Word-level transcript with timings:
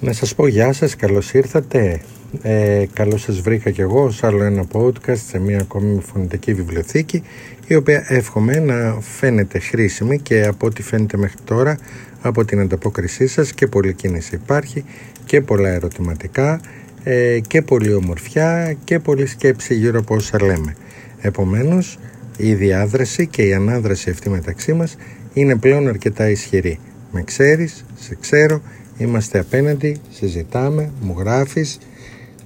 Να 0.00 0.12
σας 0.12 0.34
πω 0.34 0.46
γεια 0.46 0.72
σας, 0.72 0.96
καλώς 0.96 1.32
ήρθατε. 1.32 2.00
Ε, 2.42 2.84
καλώς 2.92 3.22
σας 3.22 3.40
βρήκα 3.40 3.70
κι 3.70 3.80
εγώ 3.80 4.10
σε 4.10 4.26
άλλο 4.26 4.42
ένα 4.42 4.64
podcast 4.72 5.16
σε 5.28 5.38
μια 5.38 5.58
ακόμη 5.58 6.00
φωνητική 6.00 6.54
βιβλιοθήκη 6.54 7.22
η 7.66 7.74
οποία 7.74 8.04
εύχομαι 8.08 8.58
να 8.58 9.00
φαίνεται 9.00 9.58
χρήσιμη 9.58 10.18
και 10.18 10.44
από 10.46 10.66
ό,τι 10.66 10.82
φαίνεται 10.82 11.16
μέχρι 11.16 11.36
τώρα 11.44 11.78
από 12.20 12.44
την 12.44 12.60
ανταπόκρισή 12.60 13.26
σας 13.26 13.52
και 13.52 13.66
πολλή 13.66 13.94
κίνηση 13.94 14.34
υπάρχει 14.34 14.84
και 15.24 15.40
πολλά 15.40 15.68
ερωτηματικά 15.68 16.60
ε, 17.04 17.38
και 17.46 17.62
πολλή 17.62 17.94
ομορφιά 17.94 18.76
και 18.84 18.98
πολλή 18.98 19.26
σκέψη 19.26 19.74
γύρω 19.74 19.98
από 19.98 20.14
όσα 20.14 20.42
λέμε. 20.44 20.76
Επομένως 21.20 21.98
η 22.36 22.54
διάδραση 22.54 23.26
και 23.26 23.42
η 23.42 23.54
ανάδραση 23.54 24.10
αυτή 24.10 24.30
μεταξύ 24.30 24.72
μας 24.72 24.96
είναι 25.32 25.56
πλέον 25.56 25.88
αρκετά 25.88 26.30
ισχυρή. 26.30 26.78
Με 27.12 27.22
ξέρεις, 27.22 27.84
σε 27.94 28.16
ξέρω, 28.20 28.62
είμαστε 28.98 29.38
απέναντι, 29.38 29.96
συζητάμε, 30.10 30.92
μου 31.00 31.14
γράφεις, 31.18 31.78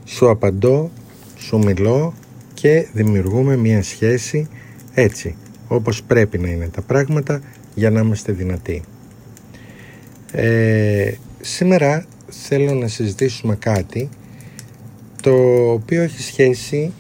σου 0.05 0.31
απαντώ, 0.31 0.91
σου 1.37 1.59
μιλώ 1.59 2.15
και 2.55 2.87
δημιουργούμε 2.93 3.57
μια 3.57 3.83
σχέση 3.83 4.49
έτσι, 4.95 5.35
όπως 5.69 6.03
πρέπει 6.03 6.39
να 6.39 6.49
είναι 6.49 6.69
τα 6.69 6.81
πράγματα 6.81 7.41
για 7.75 7.91
να 7.91 8.01
είμαστε 8.01 8.33
δυνατοί. 8.33 8.83
Ε, 10.33 11.13
σήμερα 11.41 12.05
θέλω 12.29 12.73
να 12.73 12.89
συζητήσουμε 12.89 13.57
κάτι 13.57 14.09
το 15.23 15.33
οποίο 15.73 16.03
έχει 16.03 16.23
σχέση 16.23 16.93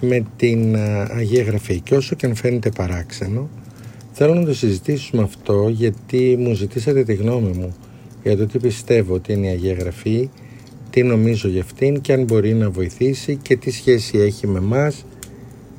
με 0.00 0.24
την 0.36 0.76
Αγία 1.16 1.42
Γραφή 1.42 1.80
και 1.80 1.94
όσο 1.94 2.14
και 2.14 2.26
αν 2.26 2.34
φαίνεται 2.34 2.70
παράξενο 2.70 3.48
θέλω 4.12 4.34
να 4.34 4.44
το 4.44 4.54
συζητήσουμε 4.54 5.22
αυτό 5.22 5.68
γιατί 5.68 6.36
μου 6.38 6.54
ζητήσατε 6.54 7.02
τη 7.04 7.14
γνώμη 7.14 7.50
μου 7.52 7.74
για 8.24 8.36
το 8.36 8.46
τι 8.46 8.58
πιστεύω 8.58 9.14
ότι 9.14 9.32
είναι 9.32 9.46
η 9.46 9.50
Αγία 9.50 9.72
Γραφή 9.72 10.30
τι 10.90 11.02
νομίζω 11.02 11.48
για 11.48 11.62
αυτήν 11.62 12.00
και 12.00 12.12
αν 12.12 12.24
μπορεί 12.24 12.54
να 12.54 12.70
βοηθήσει 12.70 13.36
και 13.36 13.56
τι 13.56 13.70
σχέση 13.70 14.18
έχει 14.18 14.46
με 14.46 14.60
μας 14.60 15.04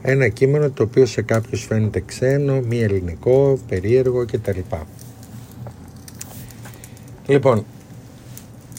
ένα 0.01 0.27
κείμενο 0.27 0.69
το 0.69 0.83
οποίο 0.83 1.05
σε 1.05 1.21
κάποιους 1.21 1.63
φαίνεται 1.63 2.03
ξένο, 2.05 2.61
μη 2.61 2.79
ελληνικό, 2.79 3.59
περίεργο 3.67 4.25
κτλ. 4.25 4.59
Λοιπόν, 7.27 7.65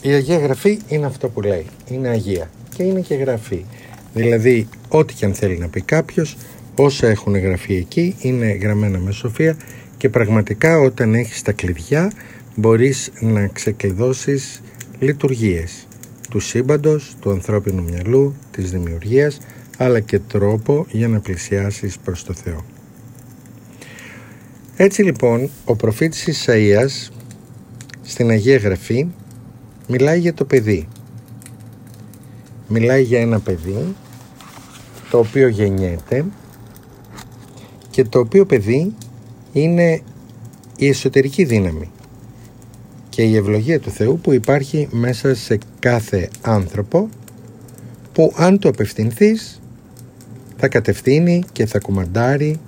η 0.01 0.11
Αγία 0.11 0.37
Γραφή 0.37 0.79
είναι 0.87 1.05
αυτό 1.05 1.29
που 1.29 1.41
λέει, 1.41 1.65
είναι 1.89 2.07
Αγία 2.07 2.49
και 2.75 2.83
είναι 2.83 2.99
και 2.99 3.15
Γραφή. 3.15 3.65
Δηλαδή, 4.13 4.67
ό,τι 4.87 5.13
και 5.13 5.25
αν 5.25 5.33
θέλει 5.33 5.57
να 5.57 5.67
πει 5.67 5.81
κάποιος, 5.81 6.37
όσα 6.75 7.07
έχουν 7.07 7.37
γραφεί 7.37 7.75
εκεί 7.75 8.15
είναι 8.21 8.51
γραμμένα 8.51 8.99
με 8.99 9.11
σοφία 9.11 9.57
και 9.97 10.09
πραγματικά 10.09 10.79
όταν 10.79 11.13
έχεις 11.13 11.41
τα 11.41 11.51
κλειδιά 11.51 12.11
μπορείς 12.59 13.11
να 13.19 13.47
ξεκλειδώσεις 13.47 14.61
λειτουργίες 14.99 15.87
του 16.29 16.39
σύμπαντος, 16.39 17.15
του 17.19 17.31
ανθρώπινου 17.31 17.83
μυαλού, 17.83 18.35
της 18.51 18.71
δημιουργίας 18.71 19.37
αλλά 19.77 19.99
και 19.99 20.19
τρόπο 20.19 20.85
για 20.91 21.07
να 21.07 21.19
πλησιάσεις 21.19 21.97
προς 21.97 22.23
το 22.23 22.33
Θεό. 22.33 22.65
Έτσι 24.75 25.03
λοιπόν 25.03 25.49
ο 25.65 25.75
προφήτης 25.75 26.45
Ισαΐας 26.45 27.11
στην 28.01 28.29
Αγία 28.29 28.57
Γραφή 28.57 29.07
μιλάει 29.87 30.19
για 30.19 30.33
το 30.33 30.45
παιδί. 30.45 30.87
Μιλάει 32.67 33.03
για 33.03 33.19
ένα 33.19 33.39
παιδί 33.39 33.95
το 35.09 35.17
οποίο 35.17 35.47
γεννιέται 35.47 36.25
και 37.89 38.03
το 38.03 38.19
οποίο 38.19 38.45
παιδί 38.45 38.95
είναι 39.51 40.01
η 40.77 40.87
εσωτερική 40.87 41.43
δύναμη 41.43 41.91
και 43.17 43.23
η 43.23 43.35
ευλογία 43.35 43.79
του 43.79 43.89
Θεού 43.89 44.19
που 44.19 44.33
υπάρχει 44.33 44.87
μέσα 44.91 45.35
σε 45.35 45.57
κάθε 45.79 46.29
άνθρωπο 46.41 47.09
που 48.13 48.33
αν 48.35 48.59
το 48.59 48.69
απευθυνθείς 48.69 49.61
θα 50.57 50.67
κατευθύνει 50.67 51.43
και 51.51 51.65
θα 51.65 51.79
κουμαντάρει 51.79 52.59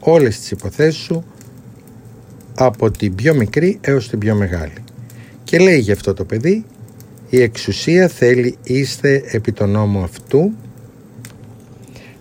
όλες 0.00 0.38
τις 0.38 0.50
υποθέσεις 0.50 1.02
σου 1.02 1.24
από 2.54 2.90
την 2.90 3.14
πιο 3.14 3.34
μικρή 3.34 3.78
έως 3.80 4.08
την 4.08 4.18
πιο 4.18 4.34
μεγάλη. 4.34 4.72
Και 5.44 5.58
λέει 5.58 5.78
για 5.78 5.94
αυτό 5.94 6.14
το 6.14 6.24
παιδί 6.24 6.64
η 7.28 7.42
εξουσία 7.42 8.08
θέλει 8.08 8.56
είστε 8.62 9.22
επί 9.26 9.52
τον 9.52 9.70
νόμο 9.70 10.02
αυτού 10.02 10.52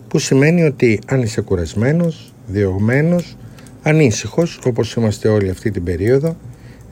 που 0.07 0.19
σημαίνει 0.19 0.63
ότι 0.63 0.99
αν 1.05 1.21
είσαι 1.21 1.41
κουρασμένος, 1.41 2.33
διωγμένος, 2.47 3.37
ανήσυχος 3.81 4.59
όπως 4.65 4.93
είμαστε 4.93 5.27
όλοι 5.27 5.49
αυτή 5.49 5.71
την 5.71 5.83
περίοδο 5.83 6.35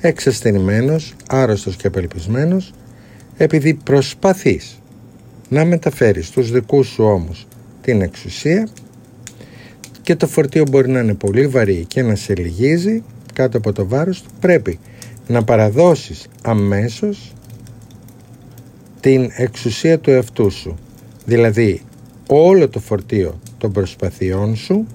εξασθενημένος, 0.01 1.15
άρρωστος 1.27 1.75
και 1.75 1.87
απελπισμένος 1.87 2.73
επειδή 3.37 3.73
προσπαθείς 3.73 4.81
να 5.49 5.65
μεταφέρεις 5.65 6.29
τους 6.29 6.51
δικούς 6.51 6.87
σου 6.87 7.03
ώμους 7.03 7.47
την 7.81 8.01
εξουσία 8.01 8.67
και 10.01 10.15
το 10.15 10.27
φορτίο 10.27 10.63
μπορεί 10.69 10.89
να 10.89 10.99
είναι 10.99 11.13
πολύ 11.13 11.47
βαρύ 11.47 11.85
και 11.87 12.01
να 12.01 12.15
σε 12.15 12.35
λυγίζει 12.35 13.03
κάτω 13.33 13.57
από 13.57 13.73
το 13.73 13.87
βάρος 13.87 14.21
του 14.21 14.29
πρέπει 14.39 14.79
να 15.27 15.43
παραδώσεις 15.43 16.27
αμέσως 16.41 17.33
την 18.99 19.31
εξουσία 19.35 19.99
του 19.99 20.09
εαυτού 20.11 20.49
σου. 20.49 20.75
Δηλαδή 21.25 21.81
όλο 22.27 22.69
το 22.69 22.79
φορτίο 22.79 23.39
των 23.57 23.71
προσπαθειών 23.71 24.55
σου 24.55 24.87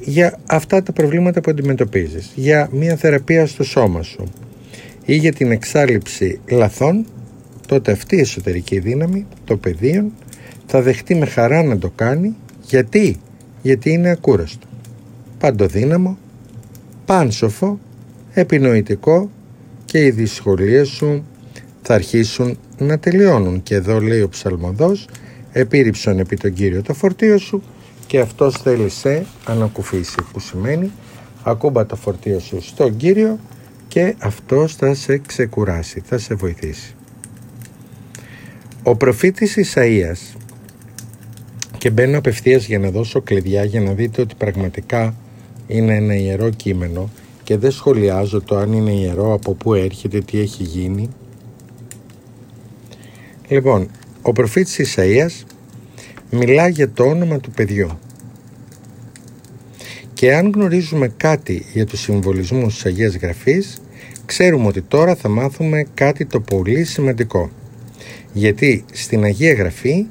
για 0.00 0.38
αυτά 0.46 0.82
τα 0.82 0.92
προβλήματα 0.92 1.40
που 1.40 1.50
αντιμετωπίζεις 1.50 2.32
για 2.34 2.68
μια 2.72 2.96
θεραπεία 2.96 3.46
στο 3.46 3.64
σώμα 3.64 4.02
σου 4.02 4.24
ή 5.04 5.14
για 5.14 5.32
την 5.32 5.50
εξάλληψη 5.50 6.40
λαθών 6.50 7.06
τότε 7.70 7.92
αυτή 7.92 8.16
η 8.16 8.20
εσωτερική 8.20 8.78
δύναμη, 8.78 9.26
το 9.44 9.56
πεδίο, 9.56 10.10
θα 10.66 10.82
δεχτεί 10.82 11.14
με 11.14 11.26
χαρά 11.26 11.62
να 11.62 11.78
το 11.78 11.90
κάνει. 11.94 12.36
Γιατί; 12.62 13.16
Γιατί 13.62 13.90
είναι 13.90 14.10
ακούραστο. 14.10 14.66
Παντοδύναμο, 15.38 16.18
πάνσοφο, 17.04 17.78
επινοητικό 18.32 19.30
και 19.84 20.04
οι 20.04 20.10
δυσκολίες 20.10 20.88
σου 20.88 21.24
θα 21.82 21.94
αρχίσουν 21.94 22.58
να 22.78 22.98
τελειώνουν. 22.98 23.62
Και 23.62 23.74
εδώ 23.74 24.00
λέει 24.00 24.20
ο 24.20 24.28
ψαλμοδός, 24.28 25.08
επίρρυψον 25.52 26.18
επί 26.18 26.36
τον 26.36 26.52
Κύριο 26.52 26.82
το 26.82 26.94
φορτίο 26.94 27.38
σου 27.38 27.62
και 28.10 28.20
αυτός 28.20 28.56
θέλει 28.56 28.88
σε 28.88 29.26
ανακουφίσει 29.44 30.16
που 30.32 30.40
σημαίνει 30.40 30.90
ακούμπα 31.42 31.86
το 31.86 31.96
φορτίο 31.96 32.38
σου 32.38 32.62
στον 32.62 32.96
Κύριο 32.96 33.38
και 33.88 34.14
αυτός 34.18 34.74
θα 34.74 34.94
σε 34.94 35.18
ξεκουράσει, 35.18 36.02
θα 36.04 36.18
σε 36.18 36.34
βοηθήσει. 36.34 36.94
Ο 38.82 38.96
προφήτης 38.96 39.56
Ισαΐας 39.56 40.36
και 41.78 41.90
μπαίνω 41.90 42.18
απευθείας 42.18 42.66
για 42.66 42.78
να 42.78 42.90
δώσω 42.90 43.20
κλειδιά 43.20 43.64
για 43.64 43.80
να 43.80 43.92
δείτε 43.92 44.22
ότι 44.22 44.34
πραγματικά 44.34 45.14
είναι 45.66 45.94
ένα 45.94 46.14
ιερό 46.14 46.50
κείμενο 46.50 47.10
και 47.42 47.56
δεν 47.56 47.70
σχολιάζω 47.70 48.42
το 48.42 48.56
αν 48.56 48.72
είναι 48.72 48.92
ιερό, 48.92 49.32
από 49.32 49.54
πού 49.54 49.74
έρχεται, 49.74 50.20
τι 50.20 50.40
έχει 50.40 50.62
γίνει. 50.62 51.08
Λοιπόν, 53.48 53.90
ο 54.22 54.32
προφήτης 54.32 54.96
Ισαΐας 54.96 55.44
μιλά 56.30 56.68
για 56.68 56.90
το 56.90 57.04
όνομα 57.04 57.38
του 57.38 57.50
παιδιού. 57.50 57.98
Και 60.14 60.34
αν 60.34 60.52
γνωρίζουμε 60.54 61.08
κάτι 61.08 61.64
για 61.72 61.86
τους 61.86 62.00
συμβολισμούς 62.00 62.74
της 62.74 62.86
Αγίας 62.86 63.16
Γραφής, 63.16 63.82
ξέρουμε 64.26 64.66
ότι 64.66 64.82
τώρα 64.82 65.14
θα 65.14 65.28
μάθουμε 65.28 65.86
κάτι 65.94 66.26
το 66.26 66.40
πολύ 66.40 66.84
σημαντικό 66.84 67.50
γιατί 68.32 68.84
στην 68.92 69.24
Αγία 69.24 69.52
Γραφή 69.52 70.06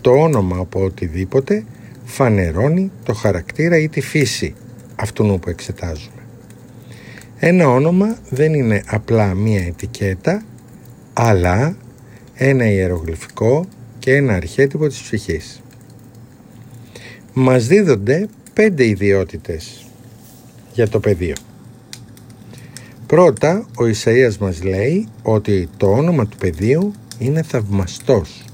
το 0.00 0.10
όνομα 0.10 0.56
από 0.56 0.84
οτιδήποτε 0.84 1.64
φανερώνει 2.04 2.90
το 3.04 3.14
χαρακτήρα 3.14 3.78
ή 3.78 3.88
τη 3.88 4.00
φύση 4.00 4.54
αυτού 4.94 5.38
που 5.42 5.50
εξετάζουμε. 5.50 6.14
Ένα 7.38 7.68
όνομα 7.68 8.18
δεν 8.30 8.54
είναι 8.54 8.82
απλά 8.86 9.34
μία 9.34 9.62
ετικέτα, 9.62 10.42
αλλά 11.12 11.76
ένα 12.34 12.70
ιερογλυφικό 12.70 13.66
και 13.98 14.14
ένα 14.14 14.34
αρχέτυπο 14.34 14.86
της 14.86 15.00
ψυχής. 15.00 15.59
Μας 17.34 17.66
δίδονται 17.66 18.28
πέντε 18.52 18.86
ιδιότητες 18.86 19.86
για 20.72 20.88
το 20.88 21.00
πεδίο. 21.00 21.34
Πρώτα, 23.06 23.66
ο 23.76 23.84
Ισαΐας 23.84 24.36
μας 24.40 24.62
λέει 24.62 25.08
ότι 25.22 25.68
το 25.76 25.86
όνομα 25.86 26.26
του 26.26 26.36
πεδίου 26.36 26.92
είναι 27.18 27.42
θαυμαστός. 27.42 28.44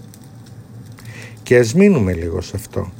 Και 1.42 1.58
ας 1.58 1.74
μείνουμε 1.74 2.12
λίγο 2.12 2.40
σε 2.40 2.52
αυτό. 2.54 2.92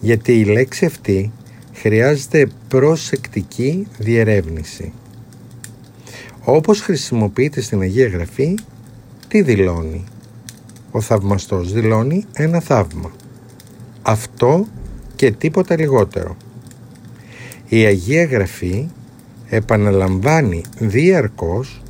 Γιατί 0.00 0.40
η 0.40 0.44
λέξη 0.44 0.84
αυτή 0.84 1.32
χρειάζεται 1.72 2.48
προσεκτική 2.68 3.86
διερεύνηση. 3.98 4.92
Όπως 6.44 6.80
χρησιμοποιείται 6.80 7.60
στην 7.60 7.80
Αγία 7.80 8.08
Γραφή, 8.08 8.58
τι 9.28 9.42
δηλώνει; 9.42 10.04
Ο 10.90 11.00
θαυμαστός 11.00 11.72
δηλώνει 11.72 12.24
ένα 12.32 12.60
θαύμα. 12.60 13.12
Αυτό 14.02 14.66
και 15.20 15.30
τίποτα 15.30 15.78
λιγότερο. 15.78 16.36
Η 17.68 17.84
Αγία 17.84 18.24
Γραφή 18.24 18.88
επαναλαμβάνει 19.48 20.62
διαρκώς 20.78 21.82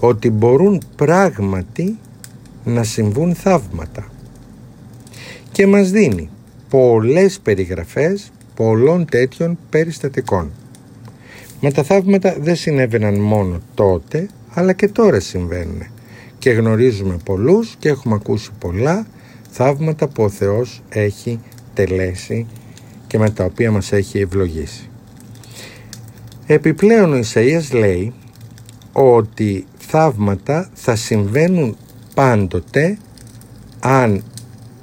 ότι 0.00 0.30
μπορούν 0.30 0.82
πράγματι 0.96 1.98
να 2.64 2.82
συμβούν 2.82 3.34
θαύματα 3.34 4.06
και 5.52 5.66
μας 5.66 5.90
δίνει 5.90 6.28
πολλές 6.68 7.40
περιγραφές 7.40 8.32
πολλών 8.54 9.04
τέτοιων 9.04 9.58
περιστατικών. 9.70 10.50
Μα 11.60 11.70
τα 11.70 11.82
θαύματα 11.82 12.36
δεν 12.40 12.56
συνέβαιναν 12.56 13.20
μόνο 13.20 13.60
τότε, 13.74 14.28
αλλά 14.54 14.72
και 14.72 14.88
τώρα 14.88 15.20
συμβαίνουν. 15.20 15.82
Και 16.38 16.50
γνωρίζουμε 16.50 17.16
πολλούς 17.24 17.76
και 17.78 17.88
έχουμε 17.88 18.14
ακούσει 18.14 18.50
πολλά 18.58 19.06
θαύματα 19.50 20.08
που 20.08 20.22
ο 20.22 20.28
Θεός 20.28 20.82
έχει 20.88 21.40
τελέσει 21.74 22.46
και 23.14 23.20
με 23.20 23.30
τα 23.30 23.44
οποία 23.44 23.70
μας 23.70 23.92
έχει 23.92 24.18
ευλογήσει. 24.18 24.88
Επιπλέον 26.46 27.12
ο 27.12 27.16
Ισαΐας 27.16 27.72
λέει 27.72 28.12
ότι 28.92 29.66
θαύματα 29.78 30.70
θα 30.72 30.96
συμβαίνουν 30.96 31.76
πάντοτε 32.14 32.98
αν 33.80 34.24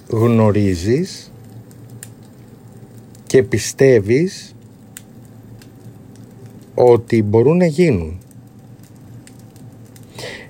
γνωρίζεις 0.07 1.31
και 3.27 3.43
πιστεύεις 3.43 4.55
ότι 6.75 7.23
μπορούν 7.23 7.57
να 7.57 7.65
γίνουν. 7.65 8.19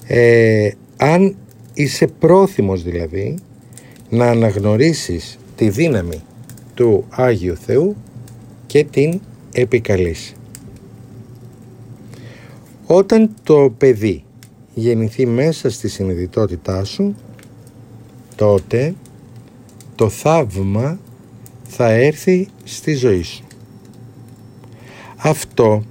Ε, 0.07 0.71
αν 0.97 1.35
είσαι 1.73 2.07
πρόθυμος 2.07 2.83
δηλαδή 2.83 3.37
να 4.09 4.25
αναγνωρίσεις 4.25 5.37
τη 5.55 5.69
δύναμη 5.69 6.21
του 6.73 7.05
Άγιου 7.09 7.55
Θεού 7.55 7.95
και 8.65 8.83
την 8.83 9.19
επικαλείς. 9.51 10.33
Όταν 12.85 13.29
το 13.43 13.73
παιδί 13.77 14.23
γεννηθεί 14.73 15.25
μέσα 15.25 15.69
στη 15.69 15.87
συνειδητότητά 15.89 16.83
σου, 16.83 17.15
τότε 18.35 18.93
το 19.95 20.09
θαύμα 20.09 20.99
θα 21.63 21.89
έρθει 21.89 22.47
στη 22.63 22.93
ζωή 22.93 23.21
σου. 23.21 23.43
Αυτό 25.17 25.83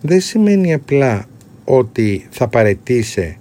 δεν 0.00 0.20
σημαίνει 0.20 0.72
απλά 0.72 1.28
ότι 1.64 2.26
θα 2.30 2.48
παρετήσει 2.48 3.38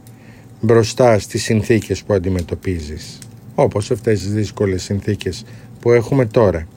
μπροστά 0.62 1.20
στις 1.20 1.44
συνθήκες 1.44 2.04
που 2.04 2.14
αντιμετωπίζεις, 2.14 3.20
όπως 3.56 3.92
αυτές 3.92 4.20
τις 4.20 4.34
δύσκολες 4.34 4.84
συνθήκες 4.84 5.46
που 5.80 5.92
έχουμε 5.92 6.26
τώρα. 6.26 6.68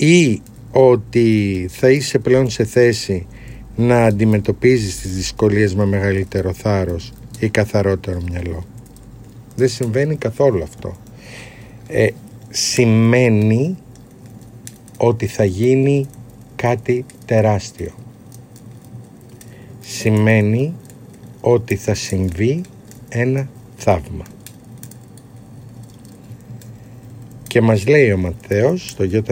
Ή 0.00 0.42
ότι 0.70 1.66
θα 1.70 1.90
είσαι 1.90 2.18
πλέον 2.18 2.50
σε 2.50 2.64
θέση 2.64 3.26
να 3.76 4.04
αντιμετωπίζεις 4.04 5.00
τις 5.00 5.14
δυσκολίες 5.14 5.74
με 5.74 5.86
μεγαλύτερο 5.86 6.52
θάρρος 6.52 7.12
ή 7.38 7.48
καθαρότερο 7.48 8.20
μυαλό. 8.30 8.64
Δεν 9.56 9.68
συμβαίνει 9.68 10.16
καθόλου 10.16 10.62
αυτό. 10.62 10.96
Ε, 11.88 12.08
σημαίνει 12.50 13.76
ότι 14.96 15.26
θα 15.26 15.44
γίνει 15.44 16.06
κάτι 16.56 17.04
τεράστιο. 17.24 17.92
Σημαίνει 19.80 20.74
ότι 21.40 21.76
θα 21.76 21.94
συμβεί 21.94 22.60
ένα 23.08 23.48
θαύμα. 23.76 24.24
Και 27.48 27.60
μας 27.60 27.86
λέει 27.86 28.12
ο 28.12 28.16
Ματθαίος 28.18 28.88
στο 28.88 29.04
ΙΘ 29.04 29.22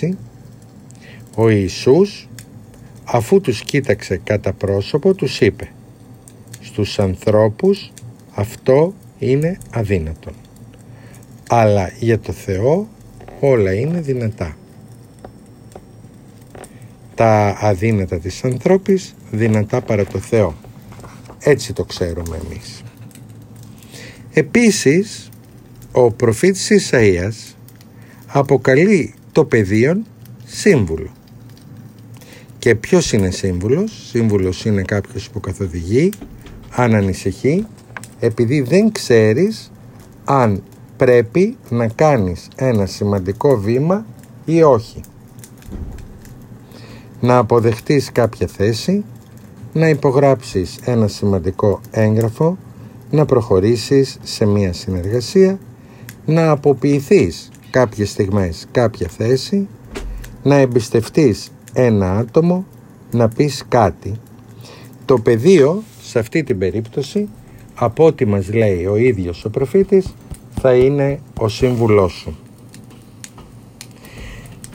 26 0.00 0.10
ο 1.34 1.48
Ιησούς 1.48 2.28
αφού 3.04 3.40
τους 3.40 3.62
κοίταξε 3.62 4.20
κατά 4.24 4.52
πρόσωπο 4.52 5.14
τους 5.14 5.40
είπε 5.40 5.68
στους 6.60 6.98
ανθρώπους 6.98 7.92
αυτό 8.34 8.94
είναι 9.18 9.58
αδύνατον 9.70 10.34
αλλά 11.48 11.92
για 11.98 12.18
το 12.18 12.32
Θεό 12.32 12.88
όλα 13.40 13.74
είναι 13.74 14.00
δυνατά. 14.00 14.56
Τα 17.14 17.56
αδύνατα 17.60 18.18
της 18.18 18.44
ανθρώπης 18.44 19.14
δυνατά 19.30 19.80
παρά 19.80 20.04
το 20.04 20.18
Θεό. 20.18 20.54
Έτσι 21.38 21.72
το 21.72 21.84
ξέρουμε 21.84 22.40
εμείς 22.44 22.82
επίσης 24.32 25.29
ο 25.92 26.10
προφήτης 26.10 26.70
Ισαΐας 26.70 27.54
αποκαλεί 28.26 29.14
το 29.32 29.44
πεδίο 29.44 30.02
σύμβουλο 30.44 31.10
και 32.58 32.74
ποιος 32.74 33.12
είναι 33.12 33.30
σύμβουλος; 33.30 34.06
Σύμβουλος 34.08 34.64
είναι 34.64 34.82
κάποιος 34.82 35.30
που 35.30 35.40
καθοδηγεί 35.40 36.10
αν 36.70 36.94
ανησυχεί 36.94 37.66
επειδή 38.20 38.60
δεν 38.60 38.92
ξέρεις 38.92 39.72
αν 40.24 40.62
πρέπει 40.96 41.56
να 41.68 41.88
κάνεις 41.88 42.48
ένα 42.56 42.86
σημαντικό 42.86 43.58
βήμα 43.60 44.06
ή 44.44 44.62
όχι. 44.62 45.00
Να 47.20 47.38
αποδεχτείς 47.38 48.12
κάποια 48.12 48.46
θέση, 48.46 49.04
να 49.72 49.88
υπογράψεις 49.88 50.78
ένα 50.84 51.08
σημαντικό 51.08 51.80
έγγραφο, 51.90 52.58
να 53.10 53.24
προχωρήσεις 53.24 54.18
σε 54.22 54.46
μία 54.46 54.72
συνεργασία, 54.72 55.58
να 56.30 56.50
αποποιηθείς 56.50 57.50
κάποιες 57.70 58.10
στιγμές 58.10 58.66
κάποια 58.70 59.08
θέση, 59.08 59.68
να 60.42 60.54
εμπιστευτείς 60.54 61.52
ένα 61.72 62.16
άτομο, 62.16 62.66
να 63.10 63.28
πεις 63.28 63.64
κάτι. 63.68 64.14
Το 65.04 65.18
πεδίο 65.18 65.82
σε 66.02 66.18
αυτή 66.18 66.42
την 66.42 66.58
περίπτωση 66.58 67.28
από 67.74 68.04
ό,τι 68.06 68.24
μας 68.24 68.52
λέει 68.52 68.86
ο 68.86 68.96
ίδιος 68.96 69.44
ο 69.44 69.50
προφήτης 69.50 70.14
θα 70.60 70.74
είναι 70.74 71.20
ο 71.38 71.48
σύμβουλός 71.48 72.12
σου. 72.12 72.38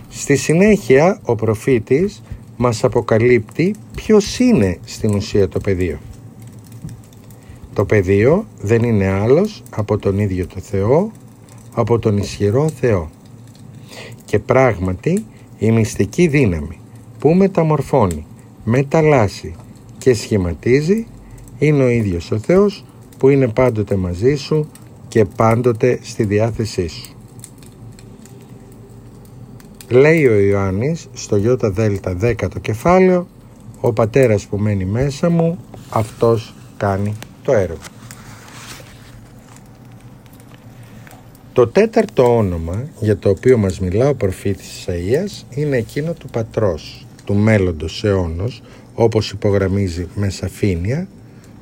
Στη 0.09 0.35
συνέχεια 0.35 1.19
ο 1.23 1.35
προφήτης 1.35 2.21
μας 2.57 2.83
αποκαλύπτει 2.83 3.75
ποιος 3.95 4.39
είναι 4.39 4.77
στην 4.85 5.15
ουσία 5.15 5.47
το 5.47 5.59
πεδίο. 5.59 5.99
Το 7.73 7.85
πεδίο 7.85 8.45
δεν 8.61 8.83
είναι 8.83 9.07
άλλος 9.07 9.63
από 9.69 9.97
τον 9.97 10.19
ίδιο 10.19 10.47
το 10.47 10.59
Θεό, 10.59 11.11
από 11.75 11.99
τον 11.99 12.17
ισχυρό 12.17 12.69
Θεό. 12.69 13.09
Και 14.25 14.39
πράγματι 14.39 15.25
η 15.57 15.71
μυστική 15.71 16.27
δύναμη 16.27 16.79
που 17.19 17.33
μεταμορφώνει, 17.33 18.25
μεταλλάσσει 18.63 19.55
και 19.97 20.13
σχηματίζει 20.13 21.07
είναι 21.57 21.83
ο 21.83 21.89
ίδιος 21.89 22.31
ο 22.31 22.37
Θεός 22.37 22.85
που 23.17 23.29
είναι 23.29 23.47
πάντοτε 23.47 23.95
μαζί 23.95 24.35
σου 24.35 24.67
και 25.07 25.25
πάντοτε 25.25 25.99
στη 26.01 26.23
διάθεσή 26.23 26.87
σου. 26.87 27.09
Λέει 29.89 30.27
ο 30.27 30.39
Ιωάννης 30.39 31.07
στο 31.13 31.37
Ι 31.37 31.55
Δέλτα 31.61 32.17
10 32.21 32.35
το 32.49 32.59
κεφάλαιο 32.59 33.27
«Ο 33.81 33.93
πατέρας 33.93 34.45
που 34.45 34.57
μένει 34.57 34.85
μέσα 34.85 35.29
μου, 35.29 35.59
αυτός 35.89 36.53
κάνει 36.77 37.13
το 37.43 37.51
έργο». 37.51 37.94
Το 41.55 41.67
τέταρτο 41.67 42.37
όνομα 42.37 42.87
για 42.99 43.17
το 43.17 43.29
οποίο 43.29 43.57
μας 43.57 43.79
μιλά 43.79 44.09
ο 44.09 44.15
προφήτης 44.15 44.85
Ισαΐας 44.85 45.45
είναι 45.49 45.77
εκείνο 45.77 46.13
του 46.13 46.27
πατρός, 46.29 47.05
του 47.25 47.33
μέλλοντος 47.33 48.03
αιώνος, 48.03 48.61
όπως 48.93 49.31
υπογραμμίζει 49.31 50.07
με 50.15 50.29
σαφήνεια, 50.29 51.07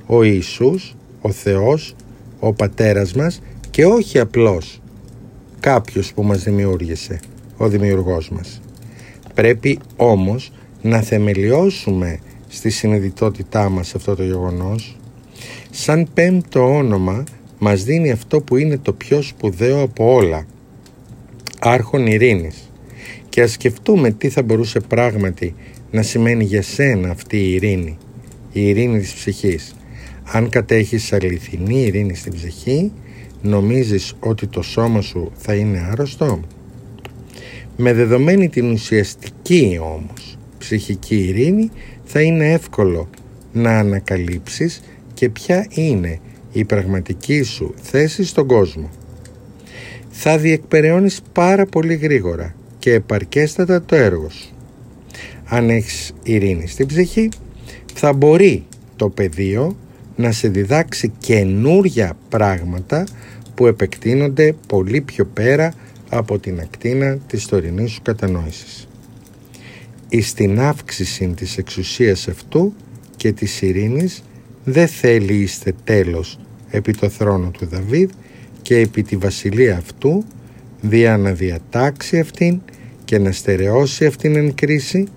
ο 0.06 0.24
Ιησούς, 0.24 0.96
ο 1.22 1.32
Θεός, 1.32 1.96
ο 2.40 2.54
πατέρας 2.54 3.14
μας 3.14 3.42
και 3.70 3.86
όχι 3.86 4.20
απλώς 4.20 4.82
κάποιος 5.60 6.14
που 6.14 6.24
μας 6.24 6.44
δημιούργησε, 6.44 7.20
ο 7.58 7.68
δημιουργός 7.68 8.30
μας. 8.30 8.62
Πρέπει 9.34 9.80
όμως 9.96 10.52
να 10.82 11.02
θεμελιώσουμε 11.02 12.20
στη 12.48 12.70
συνειδητότητά 12.70 13.70
μας 13.70 13.96
αυτό 13.96 14.16
το 14.16 14.24
γεγονός 14.24 14.98
σαν 15.72 16.08
πέμπτο 16.14 16.76
όνομα 16.76 17.24
μας 17.64 17.84
δίνει 17.84 18.12
αυτό 18.12 18.42
που 18.42 18.58
είναι 18.58 18.78
το 18.78 18.94
πιο 18.94 19.22
σπουδαίο 19.22 19.82
από 19.82 20.14
όλα. 20.14 20.46
Άρχον 21.60 22.08
ειρήνης. 22.08 22.72
Και 23.30 23.42
ας 23.42 23.52
σκεφτούμε 23.52 24.12
τι 24.12 24.30
θα 24.30 24.44
μπορούσε 24.44 24.80
πράγματι 24.80 25.56
να 25.92 26.02
σημαίνει 26.02 26.44
για 26.44 26.62
σένα 26.62 27.10
αυτή 27.10 27.38
η 27.38 27.54
ειρήνη. 27.54 27.98
Η 28.52 28.68
ειρήνη 28.68 29.00
της 29.00 29.14
ψυχής. 29.14 29.76
Αν 30.24 30.50
κατέχεις 30.50 31.14
αληθινή 31.14 31.82
ειρήνη 31.84 32.16
στην 32.16 32.34
ψυχή, 32.34 32.92
νομίζεις 33.42 34.16
ότι 34.20 34.48
το 34.48 34.62
σώμα 34.62 35.02
σου 35.02 35.32
θα 35.36 35.54
είναι 35.54 35.88
άρρωστο; 35.92 36.40
Με 37.78 37.94
δεδομένη 37.94 38.50
την 38.50 38.72
ουσιαστική 38.72 39.80
όμως 39.82 40.38
ψυχική 40.58 41.16
ειρήνη 41.16 41.70
θα 42.04 42.22
είναι 42.22 42.52
εύκολο 42.52 43.10
να 43.54 43.78
ανακαλύψεις 43.80 44.82
και 45.14 45.30
ποια 45.30 45.68
είναι 45.70 46.20
η 46.54 46.66
πραγματική 46.66 47.44
σου 47.44 47.74
θέση 47.82 48.26
στον 48.26 48.48
κόσμο. 48.48 48.90
Θα 50.10 50.38
διεκπεραιώνεις 50.38 51.22
πάρα 51.32 51.66
πολύ 51.66 51.96
γρήγορα 51.96 52.56
και 52.80 52.94
επαρκέστατα 52.94 53.82
το 53.82 53.96
έργο 53.96 54.30
σου. 54.30 54.50
Αν 55.46 55.70
έχεις 55.70 56.14
ειρήνη 56.24 56.68
στην 56.68 56.88
ψυχή, 56.88 57.30
θα 57.94 58.14
μπορεί 58.14 58.64
το 58.96 59.10
πεδίο 59.10 59.78
να 60.16 60.32
σε 60.32 60.48
διδάξει 60.48 61.12
καινούρια 61.20 62.18
πράγματα 62.30 63.04
που 63.56 63.68
επεκτείνονται 63.68 64.56
πολύ 64.68 65.02
πιο 65.02 65.26
πέρα 65.26 65.74
από 66.10 66.40
την 66.40 66.60
ακτίνα 66.60 67.18
της 67.28 67.46
τωρινής 67.46 67.92
σου 67.92 68.02
κατανόησης. 68.02 68.88
Εις 70.10 70.34
την 70.34 70.60
αύξηση 70.60 71.28
της 71.28 71.58
εξουσίας 71.58 72.28
αυτού 72.28 72.74
και 73.16 73.32
της 73.32 73.62
ειρήνης 73.62 74.24
δεν 74.64 74.88
θέλει 74.88 75.34
είστε 75.34 75.74
τέλος 75.84 76.40
επί 76.70 76.94
το 76.94 77.10
θρόνο 77.10 77.50
του 77.50 77.66
Δαβίδ 77.66 78.10
και 78.62 78.78
επί 78.78 79.04
τη 79.04 79.16
βασιλεία 79.16 79.78
αυτού 79.78 80.24
δια 80.82 81.18
να 81.18 81.32
διατάξει 81.34 82.20
αυτήν 82.20 82.62
και 83.06 83.20
να 83.20 83.32
στερεώσει 83.32 84.06
αυτήν 84.06 84.36
εν 84.36 84.54
κρίση 84.54 85.08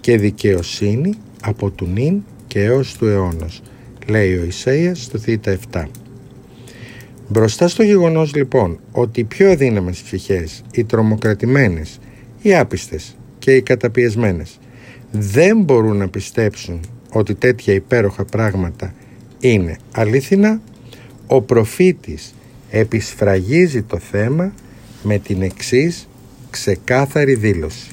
και 0.00 0.16
δικαιοσύνη 0.16 1.14
από 1.42 1.70
του 1.70 1.86
νυν 1.86 2.22
και 2.46 2.62
έως 2.62 2.96
του 2.96 3.06
αιώνος 3.06 3.62
λέει 4.06 4.34
ο 4.34 4.46
Ισαΐας 4.48 4.92
στο 4.94 5.18
θήτα 5.18 5.58
7 5.72 5.84
Μπροστά 7.28 7.68
στο 7.68 7.82
γεγονός 7.82 8.34
λοιπόν 8.34 8.78
ότι 8.92 9.20
οι 9.20 9.24
πιο 9.24 9.50
αδύναμες 9.50 10.00
ψυχές, 10.00 10.62
οι 10.72 10.84
τρομοκρατημένες, 10.84 11.98
οι 12.42 12.54
άπιστες 12.56 13.16
και 13.38 13.54
οι 13.54 13.62
καταπιεσμένες 13.62 14.58
δεν 15.10 15.62
μπορούν 15.62 15.96
να 15.96 16.08
πιστέψουν 16.08 16.80
ότι 17.18 17.34
τέτοια 17.34 17.74
υπέροχα 17.74 18.24
πράγματα 18.24 18.94
είναι 19.40 19.76
αλήθινα, 19.92 20.60
ο 21.26 21.40
προφήτης 21.40 22.34
επισφραγίζει 22.70 23.82
το 23.82 23.98
θέμα 23.98 24.52
με 25.02 25.18
την 25.18 25.42
εξής 25.42 26.08
ξεκάθαρη 26.50 27.34
δήλωση. 27.34 27.90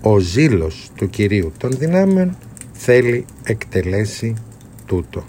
Ο 0.00 0.18
ζήλος 0.18 0.90
του 0.96 1.10
Κυρίου 1.10 1.52
των 1.58 1.70
δυνάμεων 1.70 2.36
θέλει 2.72 3.24
εκτελέσει 3.44 4.34
τούτο. 4.86 5.24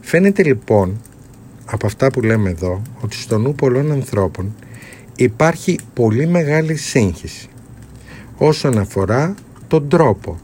Φαίνεται 0.00 0.42
λοιπόν 0.42 1.00
από 1.64 1.86
αυτά 1.86 2.10
που 2.10 2.20
λέμε 2.20 2.50
εδώ 2.50 2.82
ότι 3.00 3.16
στο 3.16 3.38
νου 3.38 3.54
πολλών 3.54 3.92
ανθρώπων 3.92 4.54
υπάρχει 5.16 5.78
πολύ 5.94 6.26
μεγάλη 6.26 6.76
σύγχυση 6.76 7.48
όσον 8.36 8.78
αφορά 8.78 9.34
τον 9.68 9.88
τρόπο 9.88 10.38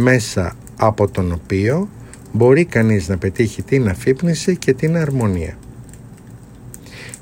μέσα 0.00 0.56
από 0.76 1.10
τον 1.10 1.32
οποίο 1.32 1.88
μπορεί 2.32 2.64
κανείς 2.64 3.08
να 3.08 3.18
πετύχει 3.18 3.62
την 3.62 3.88
αφύπνιση 3.88 4.56
και 4.56 4.72
την 4.72 4.96
αρμονία. 4.96 5.58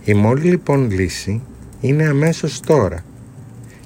Η 0.05 0.15
μόνη 0.15 0.41
λοιπόν 0.41 0.91
λύση 0.91 1.43
είναι 1.81 2.05
αμέσως 2.07 2.61
τώρα 2.61 3.05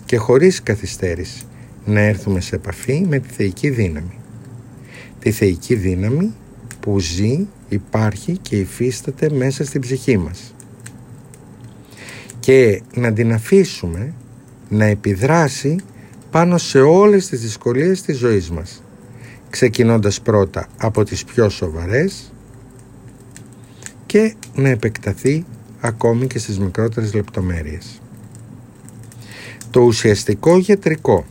και 0.05 0.17
χωρίς 0.17 0.63
καθυστέρηση 0.63 1.43
να 1.85 2.01
έρθουμε 2.01 2.41
σε 2.41 2.55
επαφή 2.55 3.07
με 3.09 3.19
τη 3.19 3.29
θεϊκή 3.29 3.71
δύναμη. 3.71 4.19
Τη 5.19 5.31
θεϊκή 5.31 5.75
δύναμη 5.75 6.33
που 6.81 6.99
ζει, 6.99 7.47
υπάρχει 7.69 8.37
και 8.37 8.57
υφίσταται 8.57 9.31
μέσα 9.31 9.65
στην 9.65 9.81
ψυχή 9.81 10.19
μας. 10.19 10.55
Και 12.41 12.83
να 12.95 13.13
την 13.13 13.33
αφήσουμε 13.33 14.15
να 14.69 14.85
επιδράσει 14.85 15.77
πάνω 16.31 16.59
σε 16.59 16.81
όλες 16.81 17.29
τις 17.29 17.41
δυσκολίες 17.41 18.03
της 18.03 18.17
ζωής 18.17 18.51
μας 18.51 18.82
ξεκινώντας 19.53 20.21
πρώτα 20.21 20.67
από 20.77 21.05
τις 21.05 21.25
πιο 21.25 21.49
σοβαρές 21.49 22.33
και 24.07 24.35
να 24.55 24.69
επεκταθεί 24.69 25.45
ακόμη 25.81 26.27
και 26.27 26.39
στις 26.39 26.59
μικρότερες 26.59 27.15
λεπτομέρειες. 27.15 28.01
Το 29.71 29.81
ουσιαστικό 29.81 30.59
γιατρικό 30.59 31.25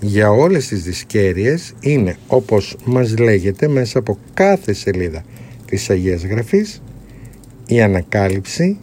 για 0.00 0.30
όλες 0.30 0.66
τις 0.66 0.82
δυσκέρειες 0.82 1.74
είναι 1.80 2.16
όπως 2.26 2.76
μας 2.84 3.18
λέγεται 3.18 3.68
μέσα 3.68 3.98
από 3.98 4.18
κάθε 4.34 4.72
σελίδα 4.72 5.24
της 5.64 5.90
Αγίας 5.90 6.24
Γραφής 6.24 6.82
η 7.66 7.82
ανακάλυψη 7.82 8.78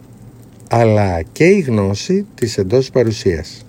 αλλά 0.68 1.22
και 1.22 1.44
η 1.44 1.60
γνώση 1.60 2.26
της 2.34 2.58
εντός 2.58 2.90
παρουσίας. 2.90 3.66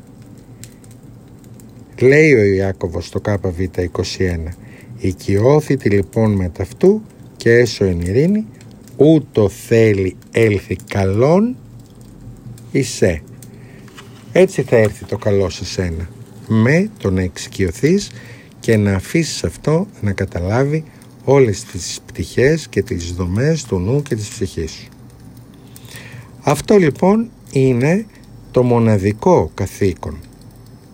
Λέει 2.00 2.34
ο 2.34 2.44
Ιάκωβος 2.44 3.06
στο 3.06 3.22
ΚΒ21 3.24 4.67
Οικειώθητη 4.98 5.90
λοιπόν 5.90 6.32
με 6.32 6.50
ταυτού 6.50 7.02
και 7.38 7.52
έσω 7.52 7.86
εν 7.86 8.02
ειρήνη 8.02 8.46
ούτω 8.98 9.50
θέλει 9.50 10.16
έλθει 10.32 10.76
καλόν 10.76 11.56
εισέ. 12.72 13.22
Έτσι 14.32 14.62
θα 14.62 14.76
έρθει 14.76 15.06
το 15.06 15.18
καλό 15.18 15.50
σε 15.50 15.66
σένα 15.66 16.10
με 16.48 16.90
το 17.00 17.12
να 17.12 17.22
εξοικειωθείς 17.22 18.12
και 18.60 18.78
να 18.78 18.94
αφήσεις 18.94 19.44
αυτό 19.44 19.88
να 20.02 20.12
καταλάβει 20.12 20.84
όλες 21.24 21.64
τις 21.64 22.00
πτυχές 22.06 22.68
και 22.68 22.84
τις 22.84 23.14
δομές 23.14 23.64
του 23.64 23.80
νου 23.80 24.02
και 24.02 24.16
της 24.16 24.28
ψυχής 24.28 24.72
σου. 24.72 24.88
Αυτό 26.42 26.78
λοιπόν 26.78 27.30
είναι 27.52 28.06
το 28.52 28.64
μοναδικό 28.64 29.52
καθήκον 29.54 30.18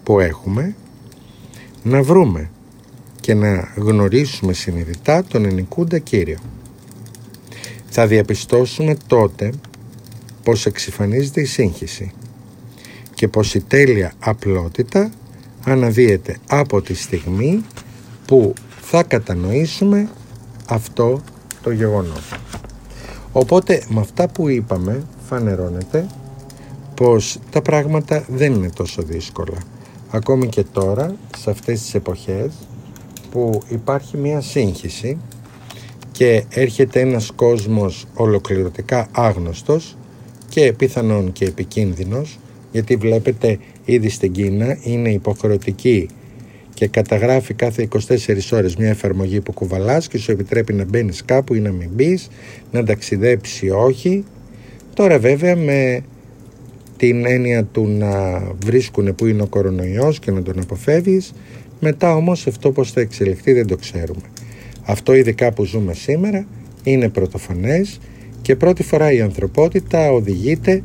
που 0.03 0.19
έχουμε 0.19 0.75
να 1.83 2.03
βρούμε 2.03 2.49
και 3.23 3.33
να 3.33 3.73
γνωρίσουμε 3.75 4.53
συνειδητά 4.53 5.23
τον 5.23 5.45
ενικούντα 5.45 5.99
Κύριο. 5.99 6.37
Θα 7.89 8.07
διαπιστώσουμε 8.07 8.97
τότε 9.07 9.51
πως 10.43 10.65
εξυφανίζεται 10.65 11.41
η 11.41 11.45
σύγχυση 11.45 12.11
και 13.13 13.27
πως 13.27 13.53
η 13.53 13.61
τέλεια 13.61 14.13
απλότητα 14.19 15.11
αναδύεται 15.65 16.37
από 16.47 16.81
τη 16.81 16.93
στιγμή 16.93 17.63
που 18.25 18.53
θα 18.81 19.03
κατανοήσουμε 19.03 20.09
αυτό 20.67 21.21
το 21.61 21.71
γεγονός. 21.71 22.33
Οπότε 23.31 23.83
με 23.89 23.99
αυτά 23.99 24.27
που 24.27 24.49
είπαμε 24.49 25.03
φανερώνεται 25.27 26.07
πως 26.95 27.39
τα 27.49 27.61
πράγματα 27.61 28.25
δεν 28.27 28.53
είναι 28.53 28.69
τόσο 28.69 29.01
δύσκολα. 29.01 29.57
Ακόμη 30.09 30.47
και 30.47 30.63
τώρα, 30.63 31.15
σε 31.37 31.49
αυτές 31.49 31.81
τις 31.81 31.93
εποχές, 31.93 32.51
που 33.33 33.61
υπάρχει 33.69 34.17
μια 34.17 34.41
σύγχυση 34.41 35.17
και 36.11 36.43
έρχεται 36.49 36.99
ένας 36.99 37.31
κόσμος 37.35 38.05
ολοκληρωτικά 38.13 39.07
άγνωστος 39.11 39.97
και 40.49 40.73
πιθανόν 40.77 41.31
και 41.31 41.45
επικίνδυνος 41.45 42.39
γιατί 42.71 42.95
βλέπετε 42.95 43.59
ήδη 43.85 44.09
στην 44.09 44.31
Κίνα 44.31 44.77
είναι 44.81 45.09
υποχρεωτική 45.11 46.09
και 46.73 46.87
καταγράφει 46.87 47.53
κάθε 47.53 47.87
24 48.07 48.17
ώρες 48.51 48.75
μια 48.75 48.89
εφαρμογή 48.89 49.41
που 49.41 49.53
κουβαλάς 49.53 50.07
και 50.07 50.17
σου 50.17 50.31
επιτρέπει 50.31 50.73
να 50.73 50.85
μπαίνεις 50.85 51.25
κάπου 51.25 51.53
ή 51.53 51.59
να 51.59 51.71
μην 51.71 51.89
μπεις, 51.93 52.27
να 52.71 52.83
ταξιδέψει 52.83 53.69
όχι. 53.69 54.23
Τώρα 54.93 55.19
βέβαια 55.19 55.55
με 55.55 56.03
την 56.97 57.25
έννοια 57.25 57.63
του 57.63 57.87
να 57.87 58.43
βρίσκουν 58.65 59.15
που 59.15 59.25
είναι 59.25 59.41
ο 59.41 59.47
κορονοϊός 59.47 60.19
και 60.19 60.31
να 60.31 60.41
τον 60.41 60.59
αποφεύγεις 60.59 61.33
μετά 61.83 62.15
όμως 62.15 62.47
αυτό 62.47 62.71
πώς 62.71 62.91
θα 62.91 63.01
εξελιχθεί 63.01 63.53
δεν 63.53 63.67
το 63.67 63.75
ξέρουμε. 63.75 64.21
Αυτό 64.83 65.13
ειδικά 65.13 65.51
που 65.51 65.63
ζούμε 65.63 65.93
σήμερα 65.93 66.45
είναι 66.83 67.09
πρωτοφανές 67.09 67.99
και 68.41 68.55
πρώτη 68.55 68.83
φορά 68.83 69.11
η 69.11 69.21
ανθρωπότητα 69.21 70.11
οδηγείται 70.11 70.81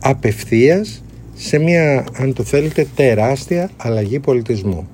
απευθείας 0.00 1.02
σε 1.34 1.58
μια, 1.58 2.04
αν 2.12 2.32
το 2.32 2.42
θέλετε, 2.42 2.86
τεράστια 2.94 3.70
αλλαγή 3.76 4.18
πολιτισμού. 4.18 4.88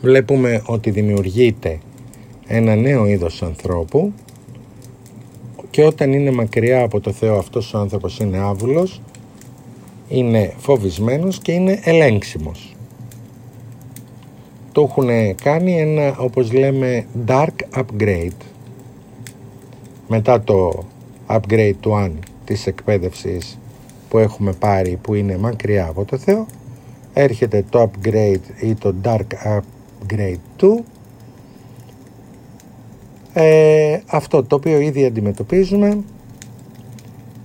Βλέπουμε 0.00 0.62
ότι 0.66 0.90
δημιουργείται 0.90 1.78
ένα 2.46 2.74
νέο 2.74 3.06
είδος 3.06 3.42
ανθρώπου 3.42 4.12
και 5.70 5.84
όταν 5.84 6.12
είναι 6.12 6.30
μακριά 6.30 6.82
από 6.82 7.00
το 7.00 7.12
Θεό 7.12 7.38
αυτός 7.38 7.74
ο 7.74 7.78
άνθρωπος 7.78 8.18
είναι 8.18 8.38
άβουλος, 8.38 9.00
είναι 10.08 10.54
φοβισμένος 10.56 11.38
και 11.38 11.52
είναι 11.52 11.80
ελέγξιμος 11.84 12.75
το 14.76 14.82
έχουν 14.82 15.34
κάνει 15.42 15.80
ένα 15.80 16.16
όπως 16.18 16.52
λέμε 16.52 17.06
dark 17.26 17.78
upgrade. 17.78 18.40
Μετά 20.08 20.40
το 20.40 20.84
upgrade 21.26 21.74
του 21.80 21.96
αν 21.96 22.18
της 22.44 22.66
εκπαίδευσης 22.66 23.58
που 24.08 24.18
έχουμε 24.18 24.52
πάρει 24.52 24.98
που 25.02 25.14
είναι 25.14 25.38
μακριά 25.38 25.86
από 25.86 26.04
το 26.04 26.18
Θεό 26.18 26.46
έρχεται 27.12 27.64
το 27.70 27.90
upgrade 27.90 28.60
ή 28.60 28.74
το 28.74 28.94
dark 29.04 29.26
upgrade 29.44 30.40
του. 30.56 30.84
Ε, 33.32 33.98
αυτό 34.06 34.44
το 34.44 34.56
οποίο 34.56 34.80
ήδη 34.80 35.04
αντιμετωπίζουμε 35.04 35.98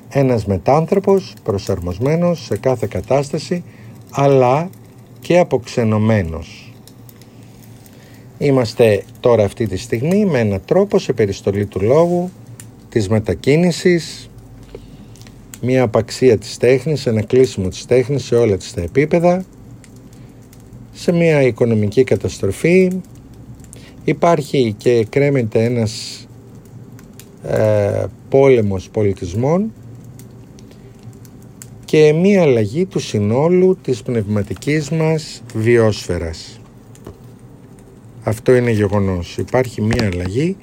ένας 0.10 0.46
μετάνθρωπος 0.46 1.34
προσαρμοσμένος 1.44 2.46
σε 2.46 2.58
κάθε 2.58 2.88
κατάσταση 2.90 3.64
αλλά 4.12 4.70
και 5.20 5.40
αποξενωμένος 5.40 6.71
Είμαστε 8.44 9.04
τώρα 9.20 9.44
αυτή 9.44 9.68
τη 9.68 9.78
στιγμή 9.78 10.26
με 10.26 10.40
έναν 10.40 10.62
τρόπο 10.66 11.00
σε 11.00 11.14
περιστολή 11.14 11.66
του 11.66 11.82
λόγου, 11.82 12.30
της 12.90 13.10
μετακίνησης, 13.10 14.30
μια 15.62 15.84
απαξία 15.84 16.38
της 16.38 16.58
τέχνης, 16.58 17.06
ένα 17.06 17.22
κλείσιμο 17.22 17.68
της 17.68 17.86
τέχνης 17.86 18.24
σε 18.24 18.36
όλα 18.36 18.58
τις 18.58 18.74
τα 18.74 18.82
επίπεδα, 18.82 19.44
σε 20.92 21.12
μια 21.12 21.42
οικονομική 21.42 22.04
καταστροφή 22.04 22.92
υπάρχει 24.04 24.74
και 24.78 25.06
κρέμεται 25.10 25.64
ένας 25.64 26.26
ε, 27.44 28.04
πόλεμος 28.30 28.90
πολιτισμών 28.90 29.74
και 31.86 32.14
μία 32.14 32.42
αλλαγή 32.42 32.86
του 32.86 33.00
συνόλου 33.00 33.78
της 33.82 34.02
πνευματικής 34.02 34.90
μας 34.90 35.44
βιόσφαιρας. 35.54 36.61
Αυτό 38.24 38.56
είναι 38.56 38.72
γεγονός. 38.72 39.38
Υπάρχει 39.38 39.82
μία 39.82 40.10
αλλαγή 40.14 40.58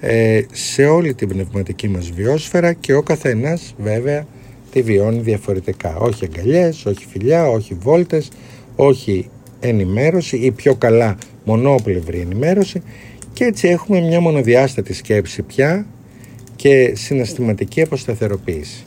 ε, 0.00 0.42
σε 0.52 0.84
όλη 0.86 1.14
την 1.14 1.28
πνευματική 1.28 1.88
μας 1.88 2.10
βιόσφαιρα 2.10 2.72
και 2.72 2.94
ο 2.94 3.02
καθένας 3.02 3.74
βέβαια 3.78 4.26
τη 4.72 4.82
βιώνει 4.82 5.20
διαφορετικά. 5.20 5.96
Όχι 5.96 6.24
αγκαλιές, 6.24 6.86
όχι 6.86 7.06
φιλιά, 7.06 7.48
όχι 7.48 7.74
βόλτες, 7.74 8.30
όχι 8.76 9.30
ενημέρωση 9.60 10.36
ή 10.36 10.50
πιο 10.50 10.74
καλά 10.74 11.16
μονόπλευρη 11.44 12.18
ενημέρωση 12.18 12.82
και 13.32 13.44
έτσι 13.44 13.68
έχουμε 13.68 14.00
μια 14.00 14.20
μονοδιάστατη 14.20 14.92
σκέψη 14.92 15.42
πια 15.42 15.86
και 16.56 16.92
συναισθηματική 16.94 17.82
αποσταθεροποίηση. 17.82 18.84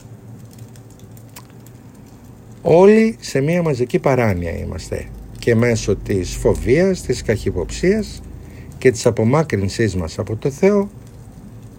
Όλοι 2.62 3.16
σε 3.20 3.40
μια 3.40 3.62
μαζική 3.62 3.98
παράνοια 3.98 4.58
είμαστε 4.58 5.06
και 5.42 5.54
μέσω 5.54 5.96
της 5.96 6.34
φοβίας, 6.34 7.00
της 7.02 7.22
καχυποψίας 7.22 8.22
και 8.78 8.90
της 8.90 9.06
απομάκρυνσής 9.06 9.96
μας 9.96 10.18
από 10.18 10.36
το 10.36 10.50
Θεό 10.50 10.90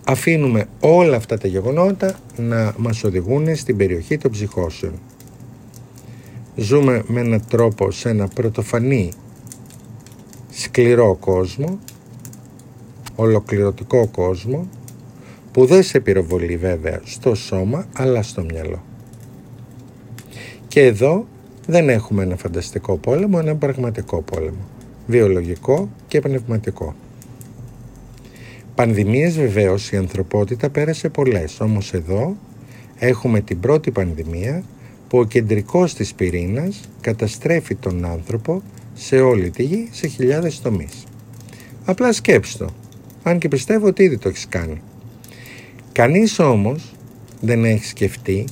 αφήνουμε 0.03 0.65
όλα 0.79 1.15
αυτά 1.15 1.38
τα 1.38 1.48
γεγονότα 1.48 2.20
να 2.38 2.74
μας 2.77 3.03
οδηγούν 3.03 3.55
στην 3.55 3.77
περιοχή 3.77 4.17
των 4.17 4.32
ψυχώσεων. 4.32 4.93
Ζούμε 6.55 7.03
με 7.08 7.20
έναν 7.20 7.43
τρόπο 7.50 7.91
σε 7.91 8.10
ένα 8.10 8.27
πρωτοφανή 8.27 9.12
σκληρό 10.50 11.15
κόσμο, 11.15 11.79
ολοκληρωτικό 13.15 14.08
κόσμο, 14.08 14.67
που 15.51 15.65
δεν 15.65 15.84
σε 15.84 16.00
πυροβολεί 16.00 16.58
βέβαια 16.58 17.01
στο 17.03 17.36
σώμα 17.36 17.86
αλλά 17.93 18.22
στο 18.22 18.43
μυαλό. 18.43 18.84
Και 20.67 20.82
εδώ 20.82 21.27
δεν 21.65 21.89
έχουμε 21.89 22.24
ένα 22.24 22.36
φανταστικό 22.36 22.98
πόλεμο, 22.98 23.39
ένα 23.41 23.55
πραγματικό 23.55 24.22
πόλεμο, 24.22 24.67
βιολογικό 25.08 25.89
και 26.08 26.20
πνευματικό. 26.20 26.96
Πανδημίες 28.75 29.36
βεβαίως 29.36 29.91
η 29.91 29.98
ανθρωπότητα 29.98 30.70
πέρασε 30.70 31.10
πολλές, 31.10 31.60
όμως 31.60 31.93
εδώ 31.93 32.36
έχουμε 32.98 33.41
την 33.41 33.60
πρώτη 33.60 33.91
πανδημία 33.91 34.63
που 35.08 35.17
ο 35.20 35.24
κεντρικός 35.24 35.93
της 35.93 36.13
πυρήνας 36.13 36.82
καταστρέφει 37.01 37.75
τον 37.75 38.05
άνθρωπο 38.05 38.62
σε 38.93 39.20
όλη 39.20 39.50
τη 39.50 39.63
γη 39.63 39.88
σε 39.91 40.08
χιλιάδες 40.08 40.62
τομείς. 40.62 41.03
Απλά 41.86 42.13
σκέψτε 42.13 42.65
το, 42.65 42.72
αν 43.24 43.38
και 43.39 43.48
πιστεύω 43.48 43.88
ότι 43.88 44.03
ήδη 44.03 44.17
το 44.17 44.29
έχεις 44.29 44.48
κάνει. 44.50 44.82
Κανείς 45.91 46.39
όμως 46.39 46.96
δεν 47.41 47.65
έχει 47.65 47.86
σκεφτεί 47.86 48.46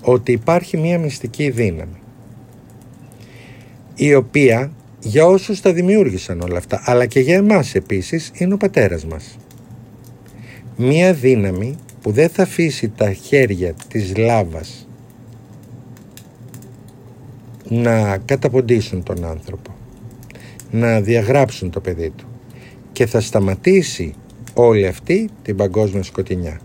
ότι 0.00 0.32
υπάρχει 0.32 0.76
μία 0.76 0.98
μυστική 0.98 1.50
δύναμη 1.50 1.98
η 3.94 4.14
οποία 4.14 4.72
για 5.00 5.26
όσους 5.26 5.60
τα 5.60 5.72
δημιούργησαν 5.72 6.40
όλα 6.40 6.58
αυτά 6.58 6.82
αλλά 6.84 7.06
και 7.06 7.20
για 7.20 7.36
εμάς 7.36 7.74
επίσης 7.74 8.30
είναι 8.34 8.54
ο 8.54 8.56
πατέρας 8.56 9.04
μας. 9.04 9.36
Μία 10.76 11.12
δύναμη 11.12 11.76
που 12.02 12.10
δεν 12.10 12.28
θα 12.28 12.42
αφήσει 12.42 12.88
τα 12.88 13.12
χέρια 13.12 13.74
της 13.88 14.16
λάβας 14.16 14.88
να 17.68 18.18
καταποντήσουν 18.18 19.02
τον 19.02 19.24
άνθρωπο, 19.24 19.74
να 20.70 21.00
διαγράψουν 21.00 21.70
το 21.70 21.80
παιδί 21.80 22.10
του 22.10 22.26
και 22.92 23.06
θα 23.06 23.20
σταματήσει 23.20 24.14
όλη 24.54 24.86
αυτή 24.86 25.28
την 25.42 25.56
παγκόσμια 25.56 26.02
σκοτεινιά. 26.02 26.60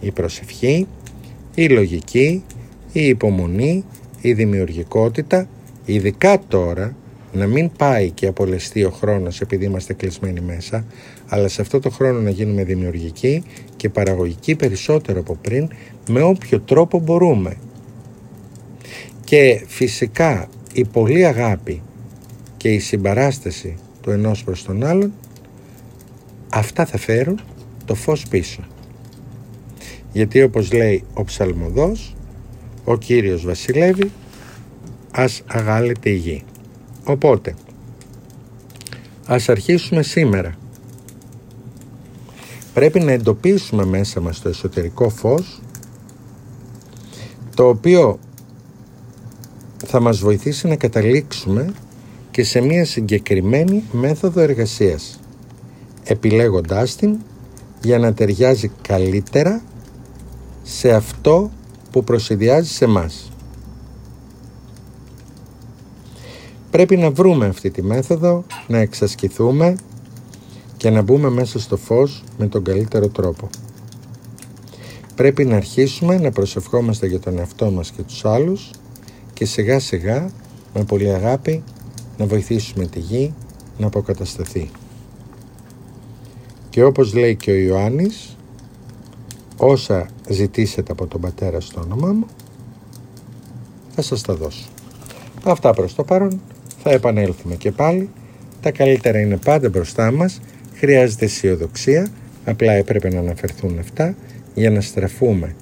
Η 0.00 0.10
προσευχή, 0.10 0.86
η 1.54 1.68
λογική, 1.68 2.44
η 2.92 3.06
υπομονή, 3.06 3.84
η 4.20 4.32
δημιουργικότητα, 4.32 5.48
ειδικά 5.92 6.40
τώρα 6.48 6.96
να 7.32 7.46
μην 7.46 7.70
πάει 7.78 8.10
και 8.10 8.26
απολεστεί 8.26 8.84
ο 8.84 8.90
χρόνος 8.90 9.40
επειδή 9.40 9.64
είμαστε 9.64 9.92
κλεισμένοι 9.92 10.40
μέσα, 10.40 10.84
αλλά 11.28 11.48
σε 11.48 11.60
αυτό 11.60 11.80
το 11.80 11.90
χρόνο 11.90 12.20
να 12.20 12.30
γίνουμε 12.30 12.64
δημιουργικοί 12.64 13.42
και 13.76 13.88
παραγωγικοί 13.88 14.54
περισσότερο 14.54 15.20
από 15.20 15.38
πριν, 15.42 15.68
με 16.08 16.22
όποιο 16.22 16.60
τρόπο 16.60 16.98
μπορούμε. 16.98 17.56
Και 19.24 19.62
φυσικά 19.66 20.48
η 20.72 20.84
πολλή 20.84 21.24
αγάπη 21.24 21.82
και 22.56 22.72
η 22.72 22.78
συμπαράσταση 22.78 23.76
του 24.00 24.10
ενός 24.10 24.44
προς 24.44 24.64
τον 24.64 24.84
άλλον, 24.84 25.12
αυτά 26.48 26.86
θα 26.86 26.98
φέρουν 26.98 27.40
το 27.84 27.94
φως 27.94 28.26
πίσω. 28.28 28.62
Γιατί 30.12 30.42
όπως 30.42 30.72
λέει 30.72 31.04
ο 31.14 31.24
ψαλμοδός, 31.24 32.14
ο 32.84 32.96
Κύριος 32.96 33.44
βασιλεύει, 33.44 34.10
ας 35.18 35.42
αγάλεται 35.46 36.10
η 36.10 36.14
γη. 36.14 36.44
Οπότε, 37.04 37.54
ας 39.26 39.48
αρχίσουμε 39.48 40.02
σήμερα. 40.02 40.54
Πρέπει 42.74 43.00
να 43.00 43.12
εντοπίσουμε 43.12 43.84
μέσα 43.84 44.20
μας 44.20 44.40
το 44.40 44.48
εσωτερικό 44.48 45.08
φως, 45.08 45.62
το 47.54 47.68
οποίο 47.68 48.18
θα 49.86 50.00
μας 50.00 50.18
βοηθήσει 50.18 50.68
να 50.68 50.76
καταλήξουμε 50.76 51.72
και 52.30 52.44
σε 52.44 52.60
μια 52.60 52.84
συγκεκριμένη 52.84 53.84
μέθοδο 53.92 54.40
εργασίας, 54.40 55.20
επιλέγοντάς 56.04 56.96
την 56.96 57.16
για 57.82 57.98
να 57.98 58.14
ταιριάζει 58.14 58.70
καλύτερα 58.82 59.62
σε 60.62 60.92
αυτό 60.92 61.50
που 61.90 62.04
προσυδειάζει 62.04 62.72
σε 62.72 62.86
μας. 62.86 63.30
Πρέπει 66.70 66.96
να 66.96 67.10
βρούμε 67.10 67.46
αυτή 67.46 67.70
τη 67.70 67.82
μέθοδο, 67.82 68.44
να 68.66 68.78
εξασκηθούμε 68.78 69.76
και 70.76 70.90
να 70.90 71.02
μπούμε 71.02 71.30
μέσα 71.30 71.60
στο 71.60 71.76
φως 71.76 72.24
με 72.38 72.46
τον 72.46 72.64
καλύτερο 72.64 73.08
τρόπο. 73.08 73.48
Πρέπει 75.14 75.44
να 75.44 75.56
αρχίσουμε 75.56 76.18
να 76.18 76.30
προσευχόμαστε 76.30 77.06
για 77.06 77.20
τον 77.20 77.38
εαυτό 77.38 77.70
μας 77.70 77.90
και 77.90 78.02
τους 78.02 78.24
άλλους 78.24 78.70
και 79.32 79.44
σιγά 79.44 79.78
σιγά 79.78 80.30
με 80.74 80.84
πολύ 80.84 81.12
αγάπη 81.12 81.62
να 82.18 82.26
βοηθήσουμε 82.26 82.86
τη 82.86 82.98
γη 82.98 83.34
να 83.78 83.86
αποκατασταθεί. 83.86 84.70
Και 86.70 86.84
όπως 86.84 87.14
λέει 87.14 87.36
και 87.36 87.50
ο 87.50 87.54
Ιωάννης, 87.54 88.36
όσα 89.56 90.08
ζητήσετε 90.28 90.92
από 90.92 91.06
τον 91.06 91.20
Πατέρα 91.20 91.60
στο 91.60 91.80
όνομά 91.80 92.12
μου, 92.12 92.26
θα 93.94 94.02
σας 94.02 94.22
τα 94.22 94.34
δώσω. 94.34 94.68
Αυτά 95.44 95.72
προς 95.72 95.94
το 95.94 96.04
παρόν, 96.04 96.40
θα 96.88 96.94
επανέλθουμε 96.94 97.54
και 97.54 97.70
πάλι. 97.70 98.10
Τα 98.60 98.70
καλύτερα 98.70 99.20
είναι 99.20 99.36
πάντα 99.36 99.68
μπροστά 99.68 100.10
μας, 100.10 100.40
χρειάζεται 100.74 101.24
αισιοδοξία, 101.24 102.08
απλά 102.44 102.72
έπρεπε 102.72 103.08
να 103.08 103.18
αναφερθούν 103.18 103.78
αυτά 103.78 104.14
για 104.54 104.70
να 104.70 104.80
στραφούμε 104.80 105.54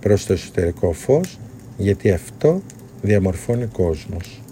προς 0.00 0.26
το 0.26 0.32
εσωτερικό 0.32 0.92
φως, 0.92 1.38
γιατί 1.76 2.10
αυτό 2.10 2.62
διαμορφώνει 3.02 3.66
κόσμος. 3.66 4.42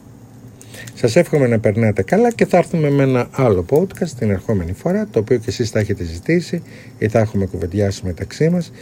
Σας 0.94 1.16
εύχομαι 1.16 1.46
να 1.46 1.58
περνάτε 1.58 2.02
καλά 2.02 2.30
και 2.30 2.46
θα 2.46 2.56
έρθουμε 2.56 2.90
με 2.90 3.02
ένα 3.02 3.28
άλλο 3.30 3.64
podcast 3.70 4.08
την 4.18 4.30
ερχόμενη 4.30 4.72
φορά, 4.72 5.08
το 5.10 5.18
οποίο 5.18 5.36
και 5.36 5.48
εσείς 5.48 5.70
θα 5.70 5.78
έχετε 5.78 6.04
ζητήσει 6.04 6.62
ή 6.98 7.08
θα 7.08 7.18
έχουμε 7.18 7.46
κουβεντιάσει 7.46 8.00
μεταξύ 8.04 8.48
μας 8.48 8.72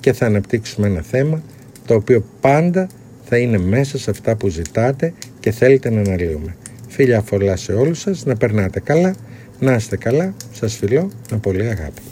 και 0.00 0.12
θα 0.12 0.26
αναπτύξουμε 0.26 0.86
ένα 0.86 1.02
θέμα 1.02 1.42
το 1.86 1.94
οποίο 1.94 2.24
πάντα 2.40 2.86
θα 3.24 3.38
είναι 3.38 3.58
μέσα 3.58 3.98
σε 3.98 4.10
αυτά 4.10 4.36
που 4.36 4.48
ζητάτε 4.48 5.12
και 5.40 5.50
θέλετε 5.50 5.90
να 5.90 6.00
αναλύουμε. 6.00 6.56
Φίλια 6.92 7.20
φορλά 7.20 7.56
σε 7.56 7.72
όλους 7.72 7.98
σας, 7.98 8.24
να 8.24 8.36
περνάτε 8.36 8.80
καλά, 8.80 9.14
να 9.58 9.74
είστε 9.74 9.96
καλά, 9.96 10.34
σας 10.52 10.76
φιλώ 10.76 11.10
με 11.30 11.36
πολύ 11.38 11.62
αγάπη. 11.68 12.11